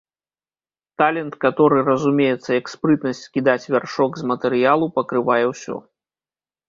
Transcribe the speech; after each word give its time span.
Талент, 1.01 1.35
каторы 1.43 1.83
разумеецца 1.89 2.49
як 2.59 2.73
спрытнасць 2.75 3.21
скідаць 3.29 3.69
вяршок 3.73 4.11
з 4.23 4.31
матэрыялу, 4.33 4.85
пакрывае 4.97 5.43
ўсё. 5.53 5.75